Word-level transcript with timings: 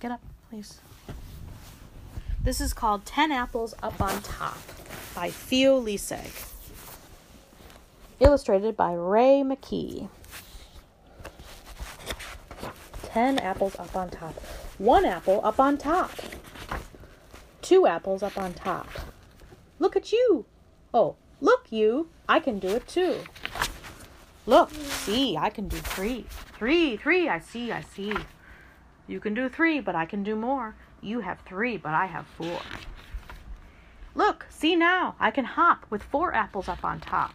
get 0.00 0.10
up, 0.12 0.20
please. 0.48 0.80
This 2.42 2.60
is 2.60 2.72
called 2.72 3.04
10 3.04 3.32
Apples 3.32 3.74
Up 3.82 4.00
on 4.00 4.22
Top 4.22 4.58
by 5.14 5.30
Theo 5.30 5.80
LeSieg. 5.82 6.52
Illustrated 8.20 8.76
by 8.76 8.92
Ray 8.92 9.42
McKie. 9.44 10.08
10 13.02 13.38
apples 13.38 13.76
up 13.76 13.94
on 13.96 14.10
top. 14.10 14.34
One 14.78 15.04
apple 15.04 15.40
up 15.44 15.58
on 15.58 15.78
top. 15.78 16.12
Two 17.62 17.86
apples 17.86 18.22
up 18.22 18.38
on 18.38 18.54
top. 18.54 18.88
Look 19.78 19.96
at 19.96 20.12
you. 20.12 20.44
Oh, 20.94 21.16
look 21.40 21.66
you. 21.70 22.08
I 22.28 22.38
can 22.40 22.58
do 22.58 22.68
it 22.68 22.86
too. 22.86 23.16
Look, 24.46 24.70
see, 24.70 25.36
I 25.36 25.50
can 25.50 25.68
do 25.68 25.76
three. 25.76 26.24
Three, 26.56 26.96
three, 26.96 27.28
I 27.28 27.38
see, 27.40 27.70
I 27.72 27.82
see. 27.82 28.14
You 29.08 29.20
can 29.20 29.32
do 29.32 29.48
three, 29.48 29.80
but 29.80 29.94
I 29.94 30.04
can 30.04 30.22
do 30.22 30.36
more. 30.36 30.76
You 31.00 31.20
have 31.20 31.40
three, 31.40 31.78
but 31.78 31.94
I 31.94 32.06
have 32.06 32.26
four. 32.36 32.60
Look, 34.14 34.46
see 34.50 34.76
now, 34.76 35.16
I 35.18 35.30
can 35.30 35.46
hop 35.46 35.86
with 35.88 36.02
four 36.02 36.34
apples 36.34 36.68
up 36.68 36.84
on 36.84 37.00
top. 37.00 37.32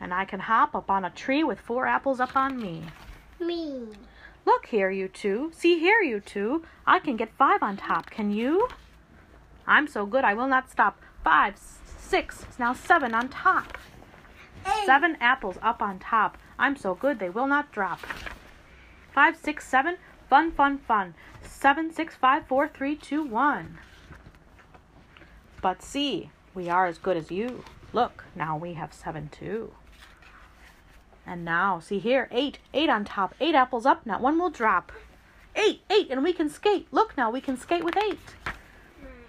And 0.00 0.14
I 0.14 0.24
can 0.24 0.40
hop 0.40 0.74
up 0.74 0.90
on 0.90 1.04
a 1.04 1.10
tree 1.10 1.42
with 1.42 1.58
four 1.58 1.86
apples 1.86 2.20
up 2.20 2.36
on 2.36 2.60
me. 2.60 2.84
Me. 3.40 3.88
Look 4.46 4.66
here, 4.66 4.90
you 4.90 5.08
two. 5.08 5.50
See 5.54 5.80
here, 5.80 6.00
you 6.00 6.20
two. 6.20 6.64
I 6.86 7.00
can 7.00 7.16
get 7.16 7.32
five 7.36 7.62
on 7.62 7.76
top. 7.76 8.10
Can 8.10 8.30
you? 8.30 8.68
I'm 9.66 9.88
so 9.88 10.06
good, 10.06 10.24
I 10.24 10.34
will 10.34 10.46
not 10.46 10.70
stop. 10.70 11.00
Five, 11.24 11.56
six, 11.98 12.44
now 12.58 12.72
seven 12.74 13.14
on 13.14 13.30
top. 13.30 13.78
Eight. 14.66 14.86
Seven 14.86 15.16
apples 15.20 15.56
up 15.62 15.82
on 15.82 15.98
top. 15.98 16.38
I'm 16.58 16.76
so 16.76 16.94
good, 16.94 17.18
they 17.18 17.30
will 17.30 17.46
not 17.46 17.72
drop. 17.72 18.00
Five, 19.14 19.36
six, 19.36 19.66
seven. 19.66 19.96
Fun, 20.28 20.50
fun, 20.50 20.78
fun. 20.78 21.14
Seven, 21.40 21.92
six, 21.92 22.16
five, 22.16 22.46
four, 22.48 22.66
three, 22.66 22.96
two, 22.96 23.22
one. 23.22 23.78
But 25.62 25.82
see, 25.82 26.30
we 26.52 26.68
are 26.68 26.86
as 26.86 26.98
good 26.98 27.16
as 27.16 27.30
you. 27.30 27.62
Look, 27.92 28.24
now 28.34 28.56
we 28.56 28.72
have 28.74 28.92
seven 28.92 29.28
too. 29.28 29.72
And 31.24 31.44
now, 31.44 31.78
see 31.78 32.00
here, 32.00 32.28
eight, 32.32 32.58
eight 32.74 32.90
on 32.90 33.04
top, 33.04 33.34
eight 33.40 33.54
apples 33.54 33.86
up, 33.86 34.04
not 34.04 34.20
one 34.20 34.38
will 34.38 34.50
drop. 34.50 34.92
Eight, 35.56 35.82
eight, 35.88 36.10
and 36.10 36.22
we 36.22 36.32
can 36.32 36.50
skate. 36.50 36.88
Look 36.90 37.16
now, 37.16 37.30
we 37.30 37.40
can 37.40 37.56
skate 37.56 37.84
with 37.84 37.96
eight. 37.96 38.18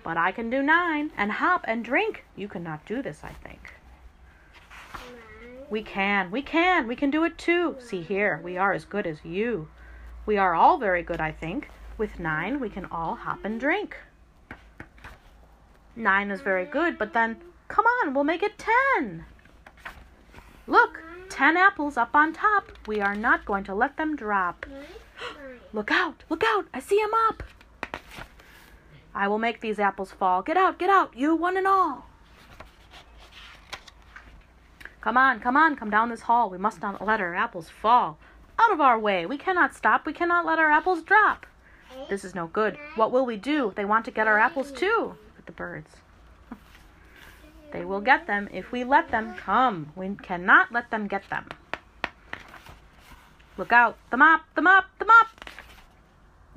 But 0.04 0.18
I 0.18 0.32
can 0.32 0.50
do 0.50 0.62
nine, 0.62 1.12
and 1.16 1.34
hop 1.34 1.64
and 1.68 1.86
drink. 1.86 2.26
You 2.36 2.48
cannot 2.48 2.86
do 2.86 3.02
this, 3.02 3.22
I 3.24 3.32
think. 3.48 3.76
We 5.70 5.82
can, 5.82 6.32
we 6.32 6.42
can, 6.42 6.88
we 6.88 6.96
can 6.96 7.10
do 7.10 7.24
it 7.24 7.38
too. 7.38 7.78
See 7.80 8.02
here, 8.02 8.42
we 8.44 8.58
are 8.58 8.74
as 8.74 8.84
good 8.84 9.08
as 9.08 9.24
you. 9.24 9.70
We 10.26 10.38
are 10.38 10.56
all 10.56 10.78
very 10.78 11.04
good, 11.04 11.22
I 11.22 11.32
think. 11.32 11.70
With 11.98 12.20
nine, 12.20 12.60
we 12.60 12.70
can 12.70 12.86
all 12.86 13.16
hop 13.16 13.46
and 13.46 13.60
drink. 13.60 13.96
Nine 15.96 16.32
is 16.32 16.42
very 16.42 16.66
good, 16.66 16.98
but 16.98 17.14
then, 17.14 17.38
come 17.68 17.86
on, 17.86 18.14
we'll 18.14 18.24
make 18.24 18.44
it 18.44 18.58
ten. 18.58 19.26
Look, 20.68 21.02
ten 21.30 21.56
apples 21.56 21.96
up 21.96 22.16
on 22.16 22.34
top. 22.34 22.72
We 22.88 23.00
are 23.00 23.16
not 23.16 23.46
going 23.46 23.64
to 23.66 23.76
let 23.76 23.98
them 23.98 24.16
drop. 24.16 24.66
Look 25.74 25.92
out, 25.92 26.24
look 26.30 26.44
out, 26.46 26.66
I 26.74 26.80
see 26.80 27.02
'em 27.02 27.14
up. 27.28 27.44
I 29.14 29.28
will 29.28 29.40
make 29.40 29.60
these 29.60 29.78
apples 29.80 30.12
fall. 30.12 30.42
Get 30.42 30.56
out, 30.56 30.80
get 30.80 30.90
out, 30.90 31.16
you 31.18 31.36
one 31.36 31.58
and 31.58 31.68
all. 31.68 32.08
Come 35.02 35.18
on, 35.18 35.40
come 35.40 35.58
on, 35.58 35.76
come 35.76 35.90
down 35.90 36.10
this 36.10 36.22
hall. 36.22 36.50
We 36.50 36.58
must 36.58 36.82
not 36.82 37.06
let 37.06 37.22
our 37.22 37.36
apples 37.36 37.70
fall. 37.70 38.18
Out 38.66 38.74
of 38.74 38.82
our 38.82 38.98
way. 38.98 39.28
We 39.28 39.38
cannot 39.38 39.76
stop. 39.76 40.08
We 40.08 40.14
cannot 40.14 40.44
let 40.44 40.58
our 40.58 40.72
apples 40.72 41.04
drop. 41.04 41.46
This 42.10 42.26
is 42.26 42.34
no 42.34 42.48
good. 42.48 42.80
What 42.96 43.12
will 43.12 43.24
we 43.24 43.38
do? 43.38 43.74
They 43.76 43.86
want 43.86 44.06
to 44.06 44.12
get 44.12 44.26
our 44.26 44.40
apples 44.40 44.72
too. 44.72 45.16
With 45.38 45.46
the 45.46 45.52
birds. 45.52 45.92
They 47.72 47.84
will 47.84 48.00
get 48.00 48.26
them 48.26 48.48
if 48.54 48.72
we 48.72 48.84
let 48.86 49.12
them 49.12 49.36
come. 49.36 49.92
We 49.96 50.16
cannot 50.16 50.72
let 50.72 50.90
them 50.92 51.08
get 51.08 51.30
them. 51.30 51.50
Look 53.58 53.72
out. 53.72 53.98
The 54.12 54.18
mop, 54.18 54.46
the 54.56 54.62
mop, 54.62 54.86
the 54.98 55.06
mop. 55.06 55.28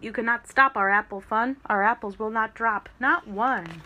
You 0.01 0.13
cannot 0.13 0.49
stop 0.49 0.77
our 0.77 0.89
apple 0.89 1.21
fun. 1.21 1.57
Our 1.67 1.83
apples 1.83 2.19
will 2.19 2.31
not 2.31 2.55
drop. 2.55 2.89
Not 3.01 3.27
one. 3.27 3.83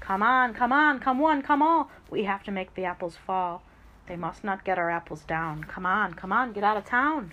Come 0.00 0.22
on, 0.22 0.54
come 0.54 0.72
on, 0.72 0.98
come 0.98 1.18
one, 1.18 1.42
come 1.42 1.62
all. 1.62 1.90
We 2.10 2.24
have 2.24 2.42
to 2.44 2.50
make 2.50 2.74
the 2.74 2.84
apples 2.84 3.16
fall. 3.16 3.62
They 4.06 4.16
must 4.16 4.44
not 4.44 4.64
get 4.64 4.78
our 4.78 4.90
apples 4.90 5.22
down. 5.22 5.64
Come 5.64 5.86
on, 5.86 6.14
come 6.14 6.32
on, 6.32 6.52
get 6.52 6.64
out 6.64 6.76
of 6.76 6.84
town. 6.84 7.32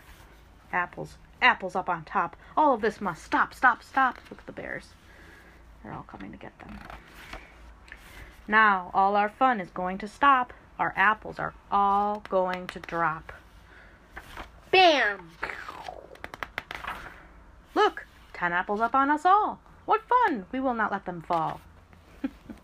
Apples, 0.72 1.18
apples 1.42 1.76
up 1.76 1.90
on 1.90 2.06
top. 2.06 2.36
All 2.56 2.74
of 2.74 2.82
this 2.82 3.02
must 3.02 3.24
stop, 3.24 3.54
stop, 3.54 3.84
stop. 3.84 4.18
Look 4.30 4.40
at 4.40 4.46
the 4.46 4.52
bears. 4.54 4.90
They're 5.84 5.94
all 5.94 6.04
coming 6.04 6.32
to 6.32 6.38
get 6.38 6.58
them. 6.59 6.80
Now, 8.48 8.92
all 8.94 9.16
our 9.16 9.30
fun 9.30 9.59
is 9.59 9.70
going 9.70 9.98
to 10.00 10.08
stop. 10.08 10.54
Our 10.80 10.94
apples 10.96 11.40
are 11.40 11.54
all 11.72 12.24
going 12.30 12.68
to 12.68 12.80
drop. 12.80 13.34
Bam. 14.72 15.30
Look, 17.76 18.06
ten 18.34 18.53
apples 18.53 18.82
up 18.82 18.96
on 18.96 19.09
us 19.09 19.26
all. 19.26 19.59
What 19.86 20.02
fun! 20.03 20.46
We 20.52 20.59
will 20.59 20.74
not 20.74 20.92
let 20.92 21.06
them 21.06 21.22
fall. 21.22 21.59